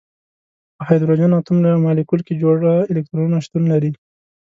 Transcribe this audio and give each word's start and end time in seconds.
په 0.75 0.81
هایدروجن 0.87 1.31
اتوم 1.35 1.57
مالیکول 1.85 2.21
کې 2.27 2.39
جوړه 2.43 2.71
الکترونونه 2.91 3.37
شتون 3.45 3.63
لري. 3.73 3.91